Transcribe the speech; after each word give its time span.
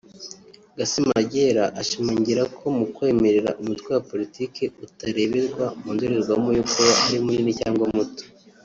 Gasamagera 0.77 1.63
ashimangira 1.81 2.43
ko 2.57 2.65
mu 2.77 2.85
kwemerera 2.95 3.49
umutwe 3.61 3.89
wa 3.95 4.01
politiki 4.09 4.63
utareberwa 4.85 5.65
mu 5.81 5.89
ndorerwamo 5.95 6.49
yo 6.57 6.63
kuba 6.71 6.91
ari 7.05 7.17
munini 7.25 7.51
cyangwa 7.61 7.85
muto 7.95 8.23